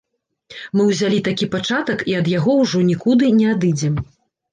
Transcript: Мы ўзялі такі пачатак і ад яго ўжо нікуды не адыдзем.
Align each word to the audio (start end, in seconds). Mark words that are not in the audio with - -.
Мы 0.77 0.85
ўзялі 0.91 1.19
такі 1.27 1.45
пачатак 1.55 1.99
і 2.13 2.15
ад 2.21 2.31
яго 2.31 2.55
ўжо 2.61 2.81
нікуды 2.89 3.29
не 3.37 3.47
адыдзем. 3.53 4.01